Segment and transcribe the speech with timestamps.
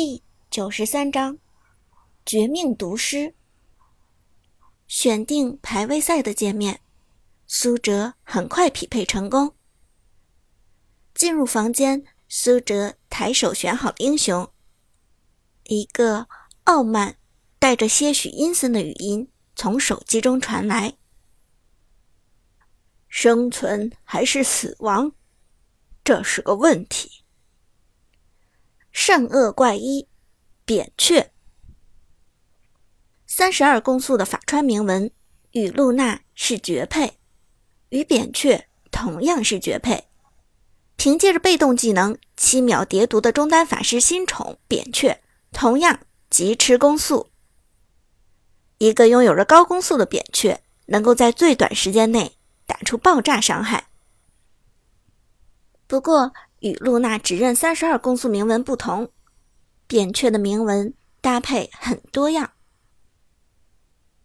[0.00, 1.38] 第九十三章
[2.24, 3.34] 绝命毒师。
[4.86, 6.80] 选定排位赛的界面，
[7.48, 9.56] 苏哲很快匹配成功。
[11.14, 14.48] 进入房间，苏哲抬手选好英雄，
[15.64, 16.28] 一个
[16.62, 17.18] 傲慢、
[17.58, 20.96] 带着些许阴森的语音从手机中传来
[23.10, 25.10] ：“生存还是死亡，
[26.04, 27.17] 这是个问题。”
[28.92, 30.08] 善恶怪医，
[30.64, 31.30] 扁鹊。
[33.26, 35.10] 三十二攻速的法川铭文
[35.52, 37.18] 与露娜是绝配，
[37.90, 40.04] 与扁鹊同样是绝配。
[40.96, 45.20] 凭借着被动技能七秒叠毒的中单法师新宠扁鹊，
[45.52, 47.30] 同样疾驰攻速。
[48.78, 52.36] 一个拥有着高攻速的扁鹊，能够在最短时间内
[52.66, 53.88] 打出爆炸伤害。
[55.86, 59.12] 不过，与露娜只认三十二攻速铭文不同，
[59.86, 62.52] 扁鹊的铭文搭配很多样：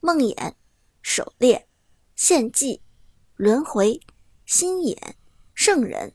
[0.00, 0.54] 梦魇、
[1.02, 1.68] 狩猎、
[2.16, 2.82] 献祭、
[3.36, 4.00] 轮回、
[4.46, 5.16] 心眼、
[5.54, 6.14] 圣人。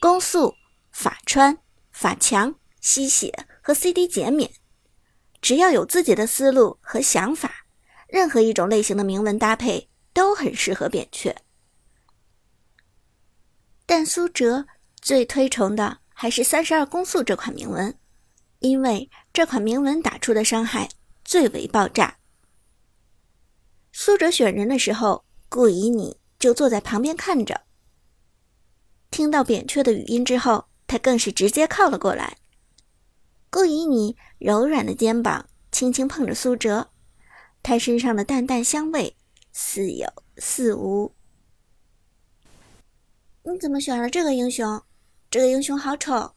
[0.00, 0.54] 攻速、
[0.92, 1.58] 法穿、
[1.90, 4.50] 法强、吸血和 CD 减免，
[5.40, 7.64] 只要有自己的思路和想法，
[8.08, 11.34] 任何一种类型的铭文搭配都很适合扁鹊。
[13.86, 14.66] 但苏哲
[15.00, 17.94] 最推崇的还是三十二攻速这款铭文，
[18.60, 20.88] 因为这款铭文打出的伤害
[21.24, 22.16] 最为爆炸。
[23.92, 27.62] 苏哲选人的时候，顾以你就坐在旁边看着。
[29.10, 32.38] 听到扁鹊的语音之后，他更是直接靠了过来。
[33.50, 36.90] 顾以你柔软的肩膀轻轻碰着苏哲，
[37.62, 39.16] 他身上的淡淡香味
[39.52, 41.14] 似有似无。
[43.46, 44.82] 你怎么选了这个英雄？
[45.30, 46.32] 这个英雄好丑。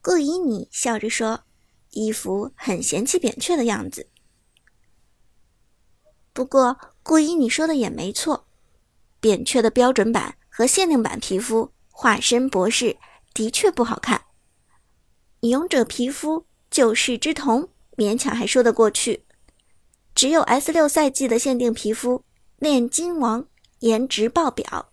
[0.00, 1.42] 顾以你笑着说，
[1.90, 4.08] 一副很嫌弃扁鹊的样子。
[6.32, 8.46] 不过顾以你说的也没错，
[9.20, 12.96] 扁鹊的标准版和限定版皮肤化身博士
[13.34, 14.26] 的确不好看。
[15.40, 19.24] 勇者皮肤救世之瞳勉强还说得过去，
[20.14, 22.24] 只有 S 六赛季的限定皮肤
[22.58, 23.48] 炼金王
[23.80, 24.91] 颜值爆表。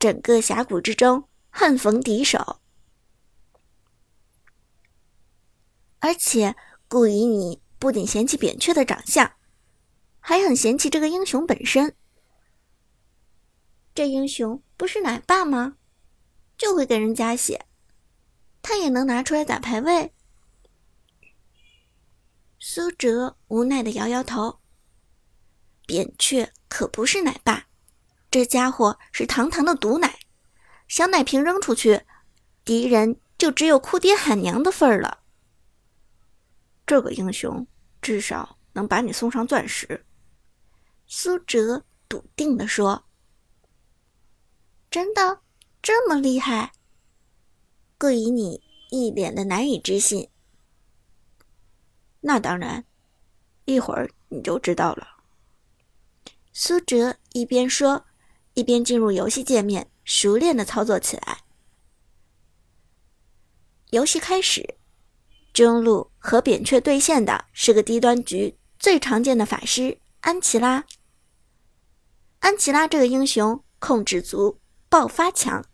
[0.00, 2.60] 整个峡谷之中，恨逢敌手。
[5.98, 6.56] 而且
[6.88, 9.34] 顾以你不仅嫌弃扁鹊的长相，
[10.18, 11.94] 还很嫌弃这个英雄本身。
[13.94, 15.76] 这英雄不是奶爸吗？
[16.56, 17.66] 就会给人加血，
[18.62, 20.14] 他也能拿出来打排位？
[22.58, 24.60] 苏哲无奈的摇摇头。
[25.86, 27.69] 扁鹊可不是奶爸。
[28.30, 30.20] 这家伙是堂堂的毒奶，
[30.86, 32.06] 小奶瓶扔出去，
[32.64, 35.24] 敌人就只有哭爹喊娘的份儿了。
[36.86, 37.66] 这个英雄
[38.00, 40.06] 至少能把你送上钻石。”
[41.08, 43.04] 苏哲笃定地说。
[44.88, 45.40] “真的
[45.82, 46.70] 这么厉害？”
[47.98, 50.30] 顾以你一脸的难以置信。
[52.22, 52.84] “那当然，
[53.64, 55.08] 一会儿你就知道了。”
[56.54, 58.06] 苏哲一边说。
[58.60, 61.38] 一边进入游戏界面，熟练的操作起来。
[63.88, 64.74] 游戏开始，
[65.54, 70.84] 中路和扁鹊对线的是个低端局最常见的法师安琪拉。
[72.40, 74.60] 安琪拉这个英雄控制足，
[74.90, 75.64] 爆发强，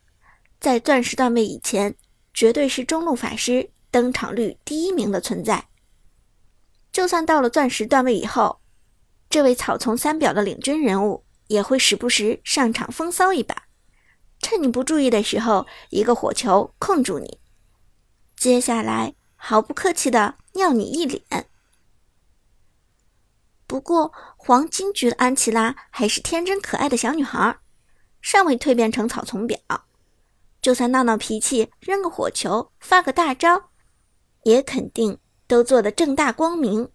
[0.60, 1.96] 在钻石段位以前，
[2.32, 5.66] 绝对是中路法师登场率第一名的存在。
[6.92, 8.60] 就算到了钻石段位以后，
[9.28, 11.25] 这位草丛三表的领军人物。
[11.48, 13.64] 也会时不时上场风骚一把，
[14.40, 17.40] 趁你不注意的时候，一个火球控住你，
[18.36, 21.22] 接下来毫不客气的尿你一脸。
[23.66, 27.58] 不过黄金局的安琪拉还是天真可爱的小女孩，
[28.20, 29.58] 尚未蜕变成草丛表，
[30.62, 33.70] 就算闹闹脾气，扔个火球，发个大招，
[34.44, 35.18] 也肯定
[35.48, 36.90] 都做得正大光明。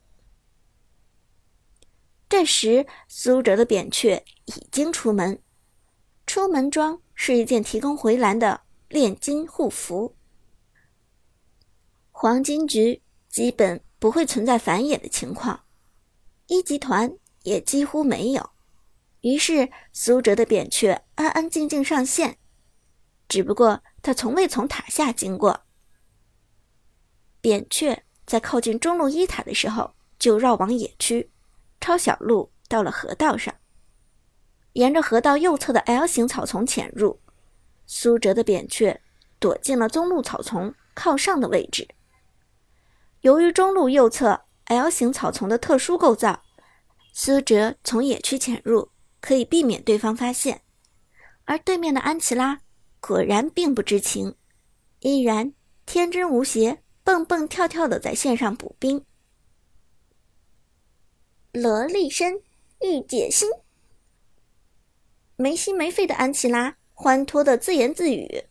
[2.31, 5.43] 这时，苏哲的扁鹊已经出门。
[6.25, 10.15] 出门装是一件提供回蓝的炼金护符。
[12.09, 15.65] 黄金局基本不会存在反野的情况，
[16.47, 17.13] 一集团
[17.43, 18.51] 也几乎没有。
[19.19, 22.37] 于是，苏哲的扁鹊安安静静上线。
[23.27, 25.63] 只不过他从未从塔下经过。
[27.41, 31.29] 扁鹊在靠近中路一塔的时候，就绕往野区。
[31.81, 33.53] 抄小路到了河道上，
[34.73, 37.19] 沿着河道右侧的 L 型草丛潜入。
[37.87, 39.01] 苏哲的扁鹊
[39.39, 41.89] 躲进了中路草丛靠上的位置。
[43.19, 46.43] 由于中路右侧 L 型草丛的特殊构造，
[47.11, 48.89] 苏哲从野区潜入
[49.19, 50.61] 可以避免对方发现，
[51.43, 52.61] 而对面的安琪拉
[53.01, 54.35] 果然并不知情，
[54.99, 55.53] 依然
[55.85, 59.03] 天真无邪、蹦蹦跳跳的在线上补兵。
[61.53, 62.41] 萝莉身
[62.79, 63.49] 御姐心，
[65.35, 68.45] 没心没肺的安琪拉欢脱的自言自语，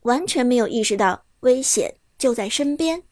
[0.00, 3.02] 完全没有意识到危险就在身边。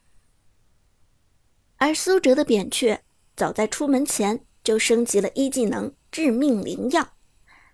[1.77, 3.03] 而苏哲的扁鹊
[3.37, 7.07] 早在出门前就升级了一技能致命灵药，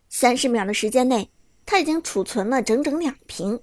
[0.08, 1.30] 三十秒的时间内，
[1.64, 3.62] 他已经储存了整整两瓶。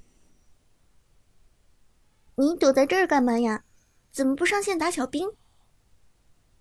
[2.35, 3.65] 你躲在这儿干嘛呀？
[4.09, 5.29] 怎么不上线打小兵？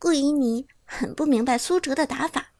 [0.05, 2.53] 顾以你很不明白苏哲的打法，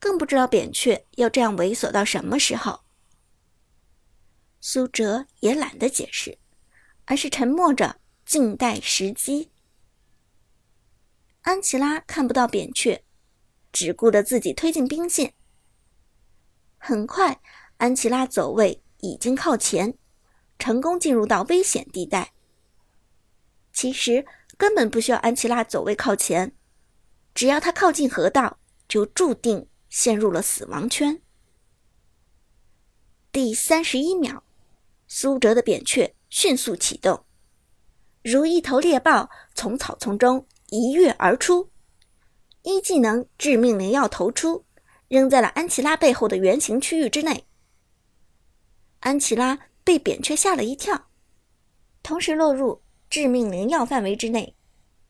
[0.00, 2.80] 更不知道扁鹊要这样猥琐到什么时候。
[4.60, 6.36] 苏哲也懒得解释，
[7.04, 9.52] 而是沉默着，静待时机。
[11.42, 13.04] 安琪拉看不到扁鹊，
[13.70, 15.34] 只顾着自己推进兵线。
[16.78, 17.40] 很快，
[17.76, 19.96] 安琪拉走位已经靠前，
[20.58, 22.32] 成功进入到危险地带。
[23.72, 24.26] 其实
[24.56, 26.56] 根本不需要安琪拉走位靠前，
[27.34, 28.58] 只要他靠近河道，
[28.88, 31.22] 就注定陷入了死亡圈。
[33.30, 34.44] 第三十一秒，
[35.08, 37.24] 苏哲的扁鹊迅速启动，
[38.22, 40.46] 如一头猎豹从草丛中。
[40.74, 41.70] 一跃而出，
[42.62, 44.64] 一技能致命灵药投出，
[45.08, 47.44] 扔在了安琪拉背后的圆形区域之内。
[49.00, 51.08] 安琪拉被扁鹊吓了一跳，
[52.02, 52.80] 同时落入
[53.10, 54.56] 致命灵药范围之内，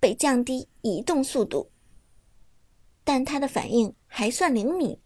[0.00, 1.71] 被降低移动速度。
[3.04, 4.98] 但他的反应还算灵敏，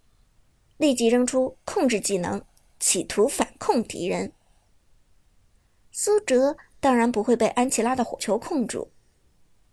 [0.76, 2.42] 立即扔出控制技能，
[2.78, 4.32] 企图反控敌人。
[5.90, 8.90] 苏哲当然不会被安琪拉的火球控住，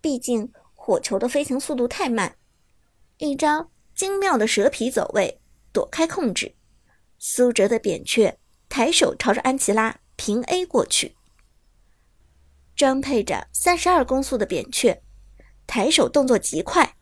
[0.01, 0.51] 毕竟。
[0.85, 2.35] 火球的飞行速度太慢，
[3.19, 5.39] 一招精妙的蛇皮走位
[5.71, 6.55] 躲开控制。
[7.17, 8.37] 苏哲的扁鹊
[8.67, 11.15] 抬手朝着安琪拉平 A 过去。
[12.75, 15.01] 装配着三十二攻速的扁鹊，
[15.65, 16.97] 抬手动作极快，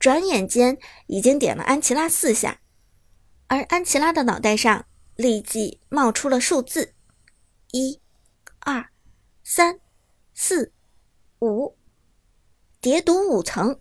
[0.00, 2.62] 转眼间已经点了安琪拉四下，
[3.48, 6.94] 而安琪拉的脑袋上立即冒出了数字：
[7.72, 8.00] 一、
[8.60, 8.88] 二、
[9.44, 9.78] 三、
[10.32, 10.72] 四、
[11.40, 11.76] 五。
[12.80, 13.78] 叠毒五层。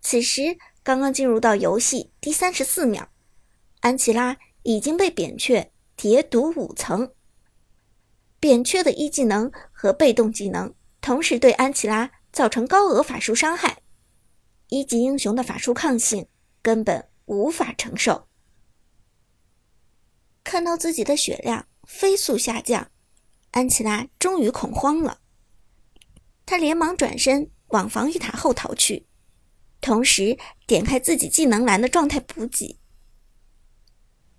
[0.00, 3.10] 此时刚刚进入到游戏第三十四秒，
[3.80, 7.12] 安琪拉已经被扁鹊叠毒五层。
[8.40, 13.82] 扁鹊的一技能和被动技能同时对安琪拉造成高额法术伤害，
[14.68, 16.26] 一级英雄的法术抗性
[16.62, 18.28] 根本无法承受。
[20.44, 22.90] 看到自己的血量飞速下降，
[23.50, 25.20] 安琪拉终于恐慌了，
[26.46, 27.50] 他连忙转身。
[27.68, 29.06] 往防御塔后逃去，
[29.82, 32.78] 同时点开自己技能栏的状态补给，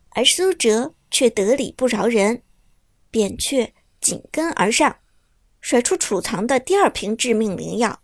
[0.09, 2.41] 而苏哲却得理不饶人，
[3.11, 5.01] 扁鹊紧跟而上，
[5.61, 8.01] 甩出储藏的第二瓶致命灵药。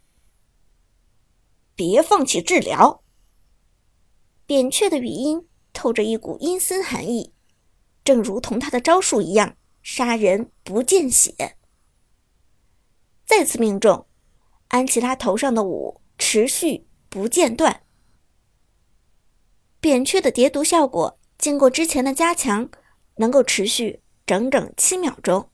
[1.75, 3.03] 别放弃治疗。
[4.45, 7.33] 扁鹊的语音透着一股阴森寒意，
[8.03, 11.57] 正如同他的招数一样，杀人不见血。
[13.25, 14.07] 再次命中。
[14.69, 17.83] 安琪拉头上的舞持续不间断，
[19.79, 22.69] 扁鹊的叠毒效果经过之前的加强，
[23.17, 25.49] 能够持续整整七秒钟。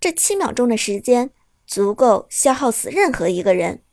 [0.00, 1.30] 这七秒钟的时间
[1.66, 3.83] 足够消耗死任何一个人。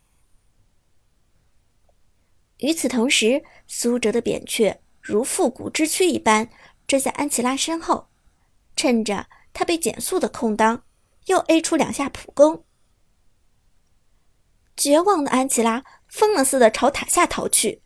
[2.62, 6.48] 与此同时，苏哲的扁鹊如复古之躯一般
[6.86, 8.08] 追在安琪拉身后，
[8.76, 10.84] 趁着他被减速的空当，
[11.26, 12.64] 又 A 出两下普攻。
[14.76, 17.82] 绝望的安琪拉疯了似的朝塔下逃去，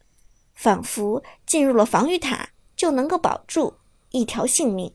[0.52, 3.78] 仿佛进入了防御塔就能够保住
[4.10, 4.94] 一条性命。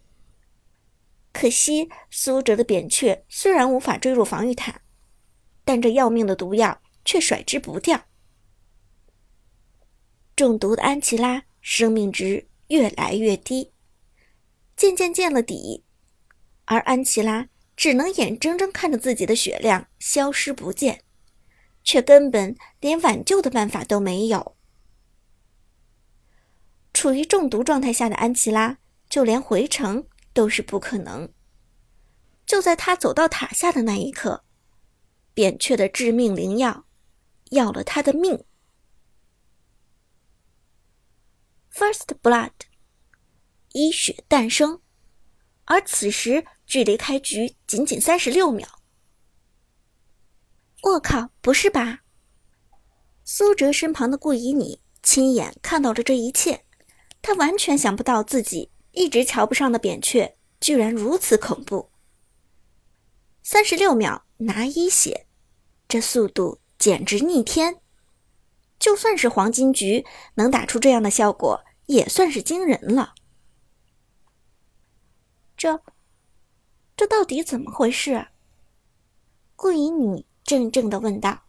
[1.34, 4.82] 可惜苏哲的扁鹊虽然无法追入防御塔，
[5.66, 8.06] 但这要命的毒药却甩之不掉。
[10.42, 13.72] 中毒的安琪拉生命值越来越低，
[14.76, 15.84] 渐渐见了底，
[16.66, 21.04] 而安琪拉只能眼睁睁看着自己的血量消失不见。
[21.84, 24.58] 却根本连挽救的办法都没有。
[26.92, 31.32] 处于中毒状态下的安琪拉，就连回城都是不可能。
[32.48, 34.44] 就在他走到塔下的那一刻，
[35.36, 36.86] 扁鹊的致命灵药
[37.52, 38.44] 要了他的命。
[41.74, 42.51] First blood，
[43.72, 44.82] 一血诞生，
[45.66, 48.68] 而此时距离开局仅仅三十六秒。
[50.84, 52.00] 我靠，不是吧？
[53.24, 56.66] 苏哲身旁的顾以你亲眼看到了这一切，
[57.22, 61.90] 他完全想不到自己一直瞧不上的扁鹊居然如此恐怖。
[63.42, 65.28] 三十六秒拿一血，
[65.88, 67.82] 这速度简直逆天！
[68.82, 73.14] 就算是黄金局能打出这样的效果，也算是惊人了。
[75.56, 75.84] 这，
[76.98, 78.30] 这到底怎么回事？
[79.56, 81.44] 顾以你怔怔的问道。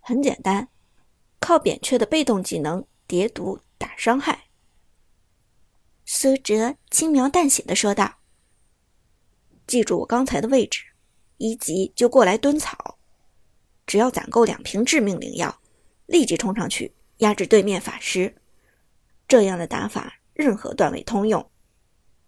[0.00, 0.68] 很简单，
[1.38, 4.48] 靠扁鹊的被动技能叠毒打伤害。
[6.04, 8.18] 苏哲轻描淡写的说道
[9.66, 10.84] ：“记住我刚才的位置，
[11.38, 12.98] 一级就过来蹲草。
[13.90, 15.60] 只要攒够两瓶致命灵药，
[16.06, 18.36] 立即冲上去压制对面法师。
[19.26, 21.50] 这样的打法，任何段位通用。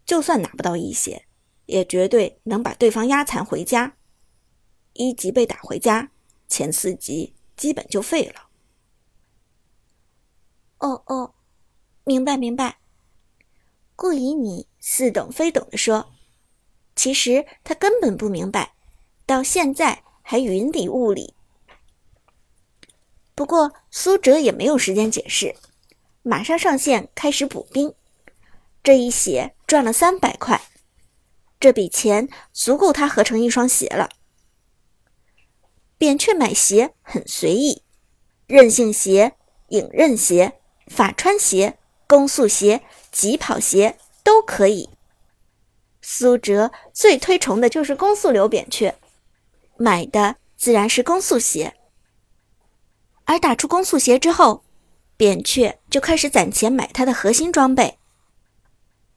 [0.05, 1.25] 就算拿不到一血，
[1.67, 3.97] 也绝对能把对方压残回家。
[4.95, 6.11] 一级被打回家，
[6.49, 8.49] 前四级。”基本就废了。
[10.79, 11.35] 哦哦，
[12.03, 12.79] 明白明白。
[13.95, 16.13] 顾以你似懂非懂的说
[16.97, 18.75] ：“其实他根本不明白，
[19.25, 21.35] 到现在还云里雾里。”
[23.43, 25.57] 不过苏哲也没有时间解释，
[26.23, 27.93] 马上上线开始补兵。
[28.85, 30.63] 这一血赚了三百块，
[31.59, 34.11] 这笔钱足够他合成一双鞋了。
[35.99, 37.83] 扁鹊买鞋很随意，
[38.47, 39.33] 韧性鞋、
[39.71, 40.53] 影刃鞋、
[40.87, 44.89] 法穿鞋、攻速鞋、疾跑鞋都可以。
[46.01, 48.95] 苏哲最推崇的就是攻速流扁鹊，
[49.77, 51.75] 买的自然是攻速鞋。
[53.25, 54.65] 而打出攻速鞋之后，
[55.17, 57.99] 扁鹊就开始攒钱买他的核心装备。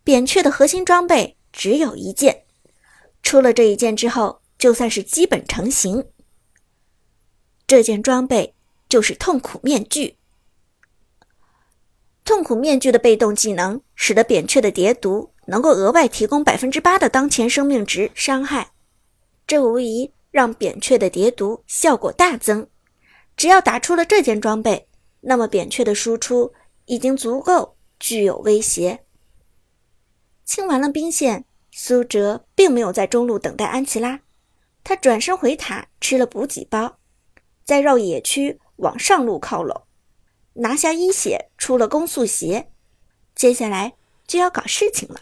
[0.03, 2.43] 扁鹊的核心装备只有一件，
[3.23, 6.05] 出了这一件之后，就算是基本成型。
[7.65, 8.53] 这件装备
[8.87, 10.17] 就是痛苦面具。
[12.23, 18.71] 痛苦面具的被动技能使得扁鹊的叠毒能够额外提供百分之八的当前生命值伤害，
[19.47, 22.67] 这无疑让扁鹊的叠毒效果大增。
[23.35, 24.87] 只要打出了这件装备，
[25.21, 26.53] 那么扁鹊的输出
[26.85, 29.03] 已经足够具有威胁。
[30.43, 34.21] 清完了兵线，苏哲并没有在中路等待安琪拉，
[34.83, 36.99] 他转身回塔吃了补给包。
[37.63, 39.87] 再绕野区往上路靠拢，
[40.53, 42.71] 拿下一血，出了攻速鞋，
[43.33, 43.95] 接下来
[44.27, 45.21] 就要搞事情了。